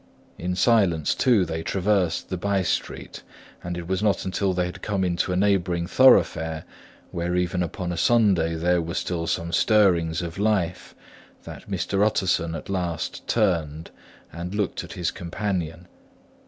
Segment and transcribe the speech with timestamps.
[0.39, 3.21] In silence, too, they traversed the by street;
[3.63, 6.63] and it was not until they had come into a neighbouring thoroughfare,
[7.11, 10.95] where even upon a Sunday there were still some stirrings of life,
[11.43, 12.03] that Mr.
[12.03, 13.91] Utterson at last turned
[14.33, 15.87] and looked at his companion.